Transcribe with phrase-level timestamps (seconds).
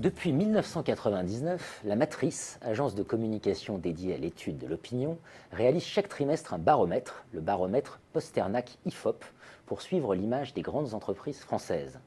[0.00, 5.18] Depuis 1999, la Matrice, agence de communication dédiée à l'étude de l'opinion,
[5.50, 9.24] réalise chaque trimestre un baromètre, le baromètre Posternac-IFOP,
[9.66, 11.98] pour suivre l'image des grandes entreprises françaises.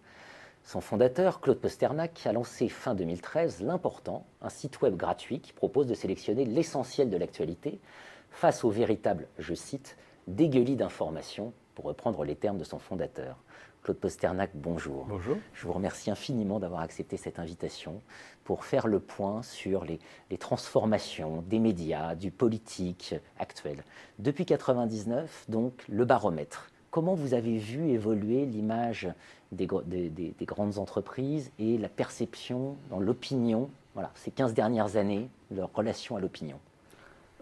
[0.64, 5.88] Son fondateur, Claude Posternac, a lancé fin 2013 l'important, un site web gratuit qui propose
[5.88, 7.82] de sélectionner l'essentiel de l'actualité
[8.30, 13.38] face au véritable, je cite, dégueulis d'informations, pour reprendre les termes de son fondateur.
[13.84, 15.06] Claude Posternac, bonjour.
[15.10, 15.38] Bonjour.
[15.54, 18.02] Je vous remercie infiniment d'avoir accepté cette invitation
[18.44, 20.00] pour faire le point sur les,
[20.38, 23.84] transformations des médias, du politique actuel.
[24.20, 26.70] Depuis 1999, donc, le baromètre.
[26.92, 29.10] Comment vous avez vu évoluer l'image
[29.52, 35.74] des, des, grandes entreprises et la perception dans l'opinion, voilà, ces 15 dernières années, leur
[35.74, 36.60] relation à l'opinion?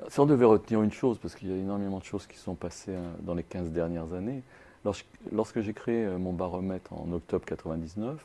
[0.08, 2.56] Si on devait retenir une chose, parce qu'il y a énormément de choses qui sont
[2.56, 4.42] passées hein, dans les 15 dernières années,
[4.86, 8.18] Lorsque, j'ai créé euh, mon baromètre en octobre 1999,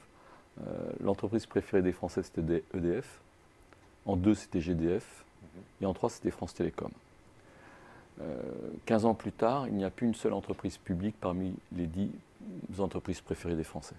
[0.60, 3.20] euh, l'entreprise préférée des Français c'était EDF,
[4.06, 5.62] en deux c'était GDF, mhm.
[5.82, 6.90] et en trois c'était France Télécom.
[8.20, 8.40] Euh,
[8.86, 12.10] 15 ans plus tard, il n'y a plus une seule entreprise publique parmi les dix
[12.78, 13.96] entreprises préférées des Français.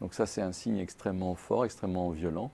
[0.00, 2.50] Donc ça c'est un signe extrêmement fort, extrêmement violent.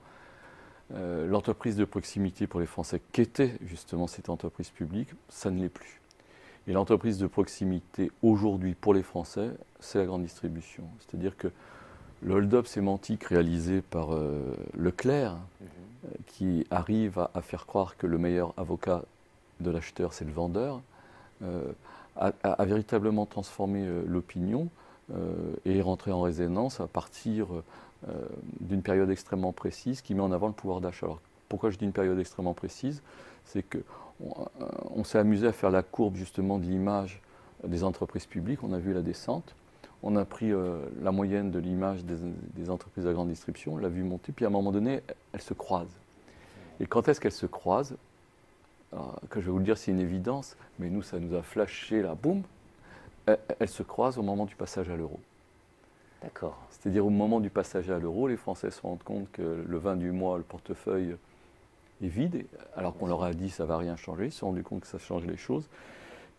[0.93, 5.69] Euh, l'entreprise de proximité pour les Français, qu'était justement cette entreprise publique, ça ne l'est
[5.69, 5.99] plus.
[6.67, 10.83] Et l'entreprise de proximité aujourd'hui pour les Français, c'est la grande distribution.
[10.99, 11.49] C'est-à-dire que
[12.23, 14.41] le hold-up sémantique réalisé par euh,
[14.75, 15.67] Leclerc, mhm.
[16.05, 19.03] euh, qui arrive à, faire croire que le meilleur avocat
[19.59, 20.81] de l'acheteur, c'est le vendeur,
[21.43, 21.71] euh,
[22.15, 24.69] a, véritablement transformé l'opinion
[25.65, 27.47] et est rentré en résonance à partir
[28.61, 31.07] d'une période extrêmement précise qui met en avant le pouvoir d'achat.
[31.07, 33.01] Alors pourquoi je dis une période extrêmement précise?
[33.45, 33.79] C'est que
[34.19, 37.21] on, s'est amusé à faire la courbe justement de l'image
[37.63, 38.63] des entreprises publiques.
[38.63, 39.55] On a vu la descente.
[40.03, 43.89] On a pris euh, la moyenne de l'image des, entreprises à grande distribution, on l'a
[43.89, 45.01] vu monter, puis à un moment donné,
[45.33, 45.97] elles se croisent.
[46.79, 47.95] Et quand est-ce qu'elles se croisent
[49.29, 52.01] Que je vais vous le dire, c'est une évidence, mais nous, ça nous a flashé
[52.01, 52.43] là, boum
[53.25, 55.19] Elles se croisent au moment du passage à l'euro.
[56.21, 56.57] D'accord.
[56.69, 59.95] C'est-à-dire au moment du passage à l'euro, les Français se rendent compte que le 20
[59.95, 61.15] du mois, le portefeuille
[62.01, 62.45] est vide,
[62.75, 64.87] alors qu'on leur a dit ça va rien changer, ils se sont rendus compte que
[64.87, 65.69] ça change les choses,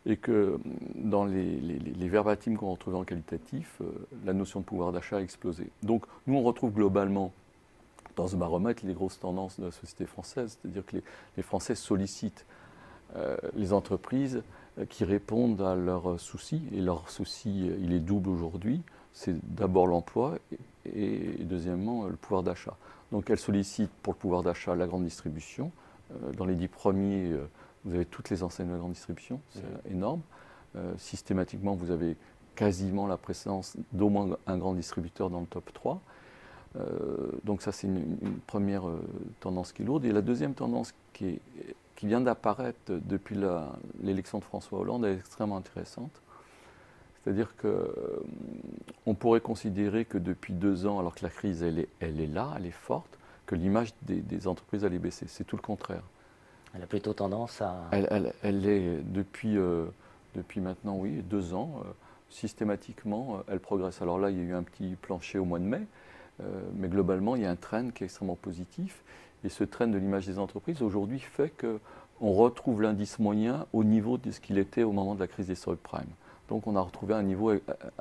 [0.05, 0.59] et que
[0.95, 3.91] dans les, les, verbatims qu'on retrouvait en qualitatif, euh,
[4.25, 5.69] la notion de pouvoir d'achat a explosé.
[5.83, 7.33] Donc nous, on retrouve globalement
[8.15, 10.99] dans ce baromètre les grosses tendances de la société française, c'est-à-dire que
[11.37, 12.47] les, Français sollicitent
[13.17, 14.43] euh, les entreprises
[14.79, 19.87] euh, qui répondent à leurs soucis, et leur souci, il est double aujourd'hui, c'est d'abord
[19.87, 20.39] l'emploi
[20.85, 22.77] et, deuxièmement le pouvoir d'achat.
[23.13, 25.71] Donc elle sollicite pour le pouvoir d'achat la grande distribution.
[26.13, 27.49] Euh, dans les dix premiers, euh,
[27.85, 30.21] vous avez toutes les enseignes de la grande distribution, c'est énorme.
[30.77, 32.17] Euh, systématiquement, vous avez
[32.55, 36.01] quasiment la présence d'au moins un grand distributeur dans le top 3.
[37.45, 38.85] donc ça, c'est une, première
[39.41, 40.05] tendance qui est lourde.
[40.07, 41.39] Et la deuxième tendance qui,
[41.97, 43.37] qui vient d'apparaître depuis
[44.03, 46.23] l'élection de François Hollande est extrêmement intéressante.
[47.27, 52.21] C'est-à-dire qu'on pourrait considérer que depuis deux ans, alors que la crise elle est, elle
[52.21, 55.27] est là, elle est forte, que l'image des, entreprises allait baisser.
[55.27, 56.05] C'est tout le contraire.
[56.73, 57.89] Elle a plutôt tendance à...
[57.91, 59.87] Elle, elle, est depuis, euh,
[60.37, 61.89] depuis maintenant, oui, deux ans, euh,
[62.31, 64.01] systématiquement, euh, elle progresse.
[64.03, 65.83] Alors là, il y a eu un petit plancher au mois de mai,
[66.75, 69.03] mais globalement, il y a un trend qui est extrêmement positif.
[69.43, 74.17] Et ce trend de l'image des entreprises, aujourd'hui, fait qu'on retrouve l'indice moyen au niveau
[74.17, 76.05] de ce qu'il était au moment de la crise des subprimes.
[76.49, 77.61] Donc on a retrouvé un niveau euh,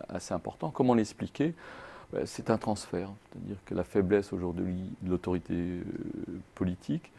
[0.09, 0.71] assez important.
[0.71, 1.53] Comment l'expliquer
[2.13, 5.83] ben, C'est un transfert, c'est-à-dire que la faiblesse aujourd'hui de l'autorité euh,
[6.53, 7.11] politique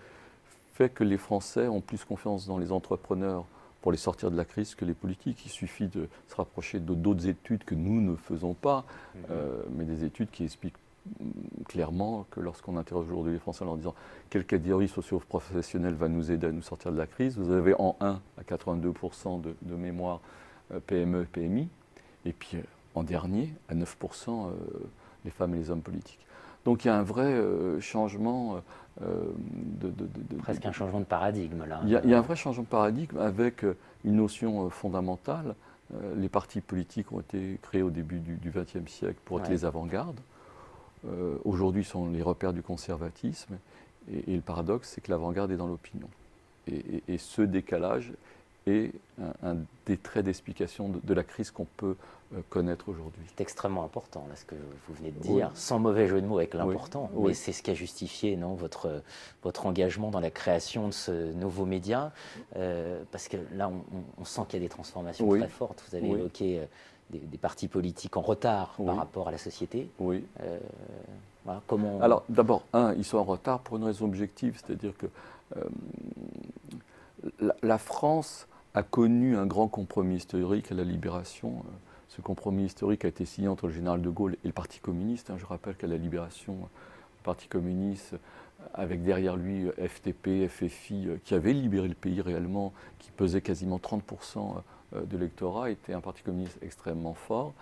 [0.75, 3.44] fait que les Français ont plus confiance dans les entrepreneurs
[3.81, 5.47] pour les sortir de la crise que les politiques.
[5.47, 8.84] Il suffit de se rapprocher d'autres études que nous ne faisons pas,
[9.31, 10.76] euh, mais des études qui expliquent
[11.20, 13.94] mm, clairement que lorsqu'on interroge aujourd'hui les Français en leur disant
[14.28, 17.96] quelle catégorie socio-professionnelle va nous aider à nous sortir de la crise, vous avez en
[18.00, 20.45] 1 à 82% de mémoire euh,
[20.87, 21.69] PME, PMI,
[22.25, 22.63] et puis euh,
[22.95, 23.85] en dernier, à 9%,
[24.29, 24.53] euh,
[25.25, 26.25] les femmes et les hommes politiques.
[26.65, 27.41] Donc il y a un vrai
[27.81, 28.61] changement
[29.01, 29.93] de,
[30.39, 31.81] Presque un changement de paradigme là.
[31.85, 33.65] Il y, a, un vrai changement de paradigme avec
[34.05, 35.55] une notion fondamentale.
[36.17, 40.19] les partis politiques ont été créés au début du XXe siècle pour être les avant-gardes.
[41.45, 43.59] Aujourd'hui sont les repères du conservatisme.
[44.13, 46.09] Et, le paradoxe, c'est que l'avant-garde est dans l'opinion.
[46.67, 48.13] et, ce décalage
[48.67, 48.91] et
[49.43, 51.97] un, des traits d'explication de, la crise qu'on peut
[52.35, 53.23] euh, connaître aujourd'hui.
[53.29, 56.39] C'est extrêmement important, là, ce que vous venez de dire, sans mauvais jeu de mots
[56.39, 59.03] avec l'important, mais c'est ce qui a justifié non, votre,
[59.45, 62.13] votre engagement dans la création de ce nouveau média,
[62.57, 63.71] euh, parce que là,
[64.19, 65.85] on, sent qu'il y a des transformations très fortes.
[65.89, 66.65] Vous avez évoqué euh,
[67.11, 69.89] des, partis politiques en retard par rapport à la société.
[70.01, 70.25] Oui.
[71.69, 72.01] comment...
[72.01, 75.07] Alors d'abord, un, ils sont en retard pour une raison objective, c'est-à-dire que
[77.63, 81.64] la, France a connu un grand compromis historique à la libération.
[82.08, 85.31] Ce compromis historique a été signé entre le général de Gaulle et le Parti communiste.
[85.31, 85.38] Hein.
[85.38, 88.17] Je rappelle qu'à la libération, le Parti communiste,
[88.75, 94.62] avec derrière lui FTP, FFI, qui avait libéré le pays réellement, qui pesait quasiment 30%
[94.93, 97.55] de l'électorat, était un Parti communiste extrêmement fort.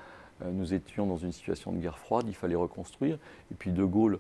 [0.45, 3.19] Nous étions dans une situation de guerre froide, il fallait reconstruire.
[3.53, 4.19] Et puis De Gaulle euh,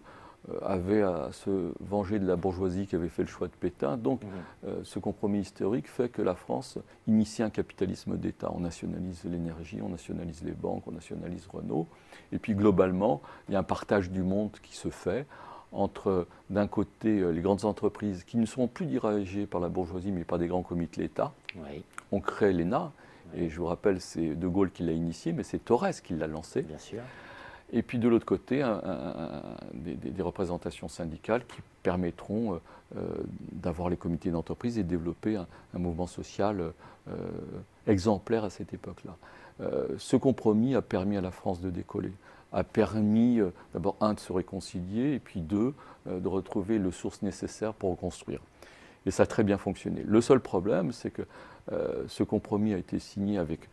[0.62, 3.96] avait à se venger de la bourgeoisie qui avait fait le choix de Pétain.
[3.96, 4.31] Donc mhm.
[4.67, 8.50] euh, ce compromis historique fait que la France initie un capitalisme d'État.
[8.55, 11.87] On nationalise l'énergie, on nationalise les banques, on nationalise Renault.
[12.32, 15.26] Et puis globalement, il y a un partage du monde qui se fait
[15.73, 20.12] entre d'un côté euh, les grandes entreprises qui ne sont plus dirigées par la bourgeoisie
[20.12, 21.32] mais par des grands comités de l'État.
[22.12, 22.93] On crée l'ENA.
[23.37, 26.29] Et je vous rappelle, c'est De Gaulle qui l'a initié, mais c'est Torres qui l'a
[26.29, 26.62] lancé.
[26.62, 27.00] Bien sûr.
[27.72, 28.64] Et puis de l'autre côté,
[29.75, 32.58] des, représentations syndicales qui permettront euh,
[32.96, 33.00] euh,
[33.52, 36.72] d'avoir les comités d'entreprise et de développer un, mouvement social
[37.08, 37.12] euh,
[37.87, 39.16] exemplaire à cette époque-là.
[39.99, 42.12] ce compromis a permis à la France de décoller,
[42.52, 43.40] a permis
[43.72, 45.75] d'abord, un, de se réconcilier, et puis deux,
[46.06, 48.40] de retrouver les sources nécessaires pour reconstruire.
[49.06, 50.02] Et ça a très bien fonctionné.
[50.06, 51.22] Le seul problème, c'est que
[52.06, 53.69] ce compromis a été signé avec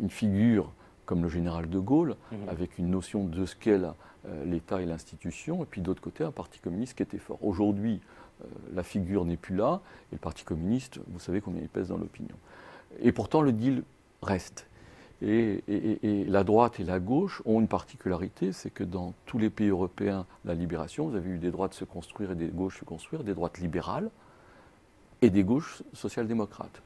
[0.00, 0.70] une figure
[1.08, 2.48] comme le général de Gaulle, mhm.
[2.50, 6.30] avec une notion de ce qu'est euh, l'État et l'institution, et puis d'autre côté un
[6.30, 7.38] parti communiste qui était fort.
[7.42, 8.02] Aujourd'hui,
[8.42, 9.80] euh, la figure n'est plus là,
[10.12, 12.36] et le parti communiste, vous savez combien il pèse dans l'opinion.
[13.00, 13.84] Et pourtant, le deal
[14.22, 14.66] reste.
[15.22, 15.64] Et,
[16.28, 20.26] la droite et la gauche ont une particularité, c'est que dans tous les pays européens,
[20.44, 23.34] la libération, vous avez eu des droites se construire et des gauches se construire, des
[23.34, 24.10] droites libérales
[25.22, 26.82] et des gauches social-démocrates.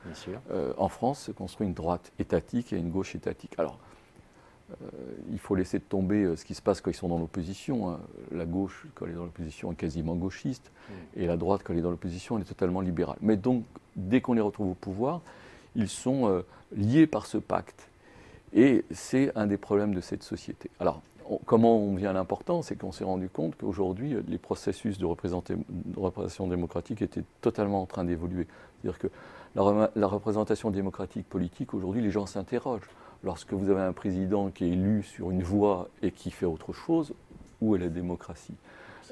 [0.51, 3.55] Euh, en France, se construit une droite étatique et une gauche étatique.
[3.59, 3.79] Alors,
[5.31, 7.91] il faut laisser tomber euh, ce qui se passe quand ils sont dans l'opposition.
[7.91, 8.01] Hein.
[8.31, 11.21] La gauche, quand elle est dans l'opposition, est quasiment gauchiste, mm.
[11.21, 13.19] et la droite, quand elle est dans l'opposition, elle est totalement libérale.
[13.21, 13.65] Mais donc,
[13.97, 15.21] dès qu'on les retrouve au pouvoir,
[15.75, 16.43] ils sont euh,
[16.77, 17.89] liés par ce pacte.
[18.55, 20.71] Et c'est un des problèmes de cette société.
[20.79, 21.01] Alors,
[21.47, 26.47] comment on vient à l'important C'est qu'on s'est rendu compte qu'aujourd'hui, les processus de, représentation
[26.47, 28.47] démocratique étaient totalement en train d'évoluer.
[28.83, 29.09] C'est-à-dire que
[29.55, 32.91] la représentation démocratique politique, aujourd'hui, les gens s'interrogent
[33.25, 36.73] lorsque vous avez un président qui est élu sur une voie et qui fait autre
[36.73, 37.15] chose,
[37.61, 38.57] où est la démocratie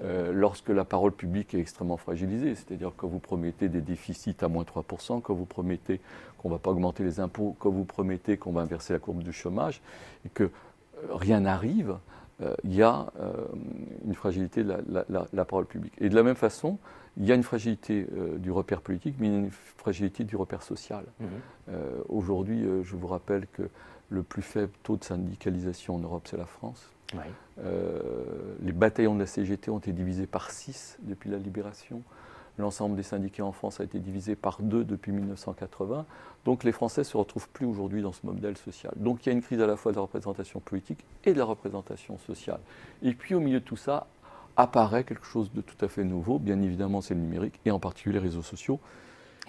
[0.02, 4.48] euh, lorsque la parole publique est extrêmement fragilisée, c'est-à-dire quand vous promettez des déficits à
[4.48, 6.00] moins 3%, quand vous promettez
[6.38, 9.22] qu'on ne va pas augmenter les impôts, quand vous promettez qu'on va inverser la courbe
[9.22, 9.82] du chômage,
[10.24, 10.48] et que euh,
[11.10, 11.96] rien n'arrive,
[12.40, 13.08] euh, il y a
[14.06, 14.74] une fragilité de
[15.10, 15.92] la, parole publique.
[15.98, 16.78] Et de la même façon,
[17.18, 18.06] il y a une fragilité
[18.38, 21.04] du repère politique, mais il y a une fragilité du repère social.
[21.18, 21.26] Mmh.
[22.08, 23.68] Aujourd'hui, je vous rappelle que
[24.10, 26.90] le plus faible taux de syndicalisation en Europe, c'est la France.
[27.64, 27.92] Euh,
[28.62, 32.02] les bataillons de la CGT ont été divisés par 6 depuis la libération.
[32.58, 36.04] L'ensemble des syndicats en France a été divisé par 2 depuis 1980.
[36.44, 38.92] Donc les Français ne se retrouvent plus aujourd'hui dans ce modèle social.
[38.96, 41.38] Donc il y a une crise à la fois de la représentation politique et de
[41.38, 42.60] la représentation sociale.
[43.02, 44.06] Et puis au milieu de tout ça
[44.56, 46.38] apparaît quelque chose de tout à fait nouveau.
[46.38, 48.78] Bien évidemment, c'est le numérique et en particulier les réseaux sociaux.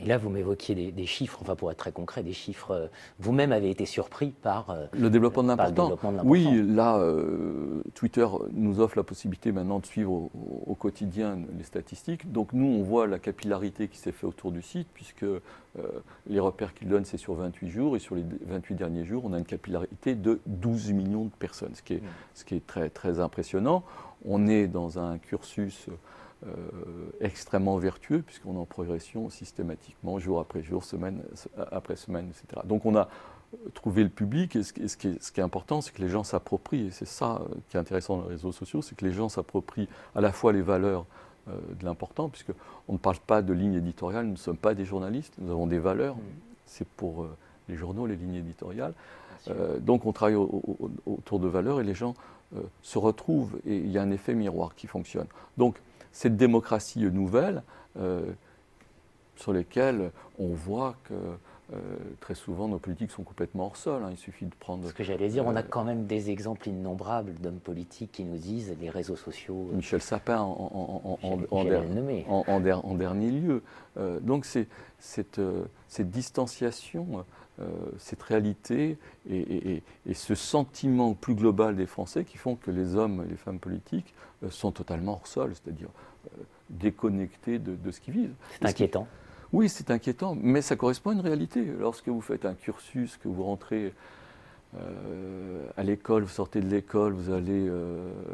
[0.03, 2.71] Et là, vous m'évoquiez des, chiffres, enfin pour être très concret, des chiffres.
[2.71, 2.87] Euh,
[3.19, 5.97] vous-même avez été surpris par euh, le développement de l'important.
[6.23, 12.31] Oui, là, euh, Twitter nous offre la possibilité maintenant de suivre au, quotidien les statistiques.
[12.31, 15.25] Donc nous, on voit la capillarité qui s'est faite autour du site, puisque
[16.27, 19.33] les repères qu'il donne, c'est sur 28 jours, et sur les 28 derniers jours, on
[19.33, 22.07] a une capillarité de 12 millions de personnes, ce qui est, mmh.
[22.33, 23.83] ce qui est très, très impressionnant.
[24.25, 25.87] On est dans un cursus
[26.47, 26.55] euh,
[27.19, 31.21] extrêmement vertueux, puisqu'on est en progression systématiquement, jour après jour, semaine
[31.71, 32.63] après semaine, etc.
[32.65, 33.09] Donc on a
[33.75, 34.87] trouvé le public, et ce, qui, est,
[35.21, 37.79] ce qui est, important, c'est que les gens s'approprient, et c'est ça euh, qui est
[37.79, 41.05] intéressant dans les réseaux sociaux, c'est que les gens s'approprient à la fois les valeurs
[41.47, 44.85] euh, de l'important, puisqu'on ne parle pas de ligne éditoriale, nous ne sommes pas des
[44.85, 46.21] journalistes, nous avons des valeurs, mmh.
[46.65, 47.27] c'est pour
[47.69, 48.93] les journaux, les lignes éditoriales.
[49.79, 50.35] donc on travaille
[51.05, 52.15] autour de valeurs et les gens
[52.81, 55.27] se retrouvent et il y a un effet miroir qui fonctionne.
[55.57, 55.79] Donc
[56.11, 57.63] cette démocratie nouvelle
[57.99, 58.21] euh,
[59.35, 61.77] sur lesquelles on voit que euh,
[62.19, 64.03] très souvent nos politiques sont complètement hors sol.
[64.03, 64.09] Hein.
[64.11, 64.87] Il suffit de prendre.
[64.87, 68.23] Ce que j'allais dire, on a euh, quand même des exemples innombrables d'hommes politiques qui
[68.23, 69.69] nous disent les réseaux sociaux.
[69.73, 73.63] Michel Sapin en, en, dernier lieu.
[74.21, 74.67] donc c'est
[74.99, 75.41] cette,
[75.87, 77.25] cette, distanciation,
[77.97, 78.97] cette réalité
[79.29, 83.37] et, et, ce sentiment plus global des Français qui font que les hommes et les
[83.37, 84.13] femmes politiques
[84.43, 85.89] euh, sont totalement hors sol, c'est-à-dire
[86.25, 88.33] euh, déconnectés de, ce qu'ils vivent.
[88.59, 89.07] C'est inquiétant.
[89.53, 91.63] Oui, c'est inquiétant, mais ça correspond à une réalité.
[91.79, 93.93] Lorsque vous faites un cursus, que vous rentrez
[94.77, 97.69] euh, à l'école, vous sortez de l'école, vous allez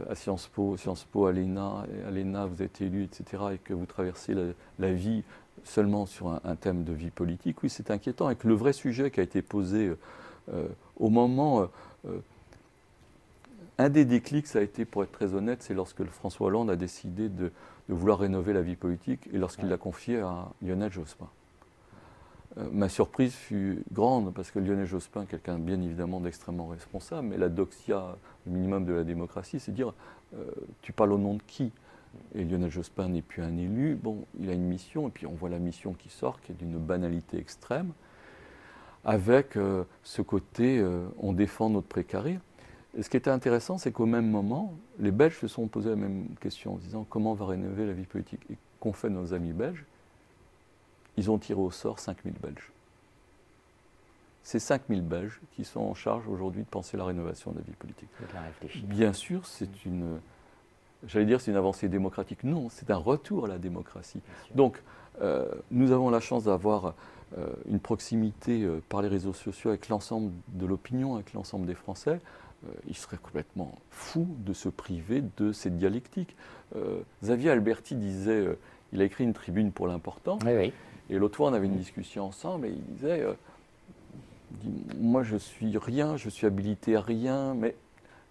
[0.10, 3.74] à Sciences Po, Sciences Po à l'ENA, à l'ENA vous êtes élu, etc., et que
[3.74, 4.36] vous traversez
[4.78, 5.24] la, vie
[5.68, 8.30] seulement sur un, thème de vie politique, oui, c'est inquiétant.
[8.30, 9.92] Et que le vrai sujet qui a été posé
[10.98, 11.68] au moment
[13.78, 16.76] un des déclics, ça a été, pour être très honnête, c'est lorsque François Hollande a
[16.76, 17.52] décidé de,
[17.90, 21.30] vouloir rénover la vie politique et lorsqu'il l'a confié à Lionel Jospin.
[22.58, 27.38] Euh, ma surprise fut grande parce que Lionel Jospin, quelqu'un bien évidemment d'extrêmement responsable, mais
[27.38, 29.94] la doxia, le minimum de la démocratie, c'est dire
[30.36, 31.72] euh, tu parles au nom de qui?
[32.36, 33.96] Et Lionel Jospin n'est plus un élu.
[33.96, 36.56] Bon, il a une mission, et puis on voit la mission qui sort, qui est
[36.56, 37.92] d'une banalité extrême,
[39.06, 40.84] avec euh, ce côté
[41.20, 42.40] on défend notre précarité
[43.02, 46.30] ce qui était intéressant, c'est qu'au même moment, les Belges se sont posés la même
[46.42, 49.54] question en disant comment on va rénover la vie politique Et qu'ont fait nos amis
[49.54, 49.86] belges?
[51.18, 52.72] Ils ont tiré au sort 5000 Belges.
[54.44, 57.74] C'est 5000 Belges qui sont en charge aujourd'hui de penser la rénovation de la vie
[57.74, 58.10] politique.
[58.84, 60.20] Bien sûr, c'est une,
[61.06, 62.44] j'allais dire, c'est une avancée démocratique.
[62.44, 64.22] Non, c'est un retour à la démocratie.
[64.56, 64.82] Donc,
[65.22, 66.94] euh, nous avons la chance d'avoir
[67.38, 71.76] euh, une proximité euh, par les réseaux sociaux avec l'ensemble de l'opinion, avec l'ensemble des
[71.76, 72.20] Français.
[72.88, 76.36] Il serait complètement fou de se priver de cette dialectique.
[77.22, 78.48] Xavier Alberti disait,
[78.92, 82.66] il a écrit une tribune pour l'important, et l'autre fois on avait une discussion ensemble,
[82.66, 83.24] et il disait,
[84.98, 87.76] moi je suis rien, je suis habilité à rien, mais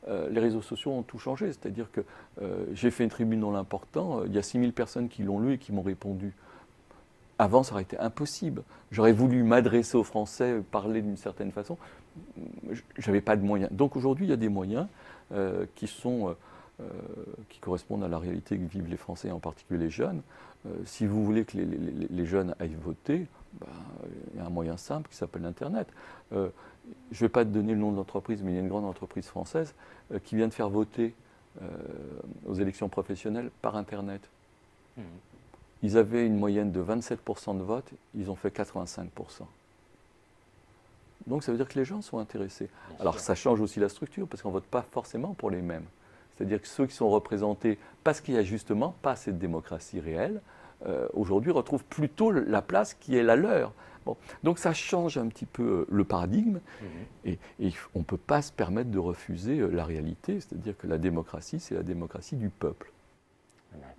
[0.07, 1.47] les réseaux sociaux ont tout changé.
[1.47, 2.01] C'est-à-dire que
[2.73, 5.59] j'ai fait une tribune dans l'important, il y a 6000 personnes qui l'ont lu et
[5.59, 6.33] qui m'ont répondu.
[7.39, 8.63] Avant, ça aurait été impossible.
[8.93, 11.77] J'aurais voulu m'adresser aux Français, parler d'une certaine façon
[12.99, 13.71] j'avais pas de moyens.
[13.73, 14.87] Donc aujourd'hui, il y a des moyens
[15.33, 16.33] euh, qui sont euh,
[16.81, 16.85] euh,
[17.49, 20.23] qui correspondent à la réalité que vivent les Français, en particulier les jeunes.
[20.85, 23.27] si vous voulez que les, jeunes aillent voter,
[23.61, 23.67] ben,
[24.33, 25.87] il y a un moyen simple qui s'appelle Internet.
[27.11, 28.69] Je ne vais pas te donner le nom de l'entreprise, mais il y a une
[28.69, 29.75] grande entreprise française
[30.25, 31.15] qui vient de faire voter
[32.47, 34.21] aux élections professionnelles par Internet.
[34.97, 35.03] Mmh.
[35.83, 39.09] Ils avaient une moyenne de 27% de vote, ils ont fait 85%.
[41.27, 42.69] Donc ça veut dire que les gens sont intéressés.
[43.01, 45.85] Alors ça change aussi la structure, parce qu'on ne vote pas forcément pour les mêmes.
[46.37, 50.41] C'est-à-dire que ceux qui sont représentés, parce qu'il n'y a justement pas cette démocratie réelle,
[50.87, 53.73] euh, aujourd'hui retrouvent plutôt la place qui est la leur.
[54.05, 54.17] Bon.
[54.45, 56.61] Donc ça change un petit peu euh, le paradigme,
[57.25, 57.37] mhm.
[57.61, 60.99] et, on ne peut pas se permettre de refuser euh, la réalité, c'est-à-dire que la
[60.99, 62.93] démocratie, c'est la démocratie du peuple.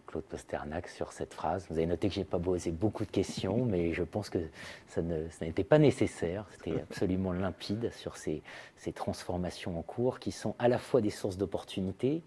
[0.07, 1.67] Claude Posternac sur cette phrase.
[1.69, 4.39] Vous avez noté que je n'ai pas posé beaucoup de questions, mais je pense que
[4.87, 6.45] ça n'était pas nécessaire.
[6.51, 8.41] C'était absolument limpide sur ces,
[8.95, 12.23] transformations en cours qui sont à la fois des sources d'opportunités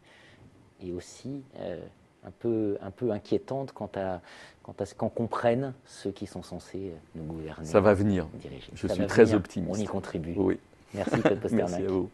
[0.82, 1.82] et aussi euh,
[2.26, 4.20] un, peu, un peu inquiétantes quant à,
[4.62, 7.66] quant à ce qu'on comprenne ceux qui sont censés nous gouverner.
[7.66, 8.28] Ça va venir.
[8.74, 9.72] Je suis très optimiste.
[9.72, 10.34] On y contribue.
[10.36, 10.58] Oui.
[10.94, 11.70] Merci Claude Posternac.
[11.70, 12.10] Merci à vous.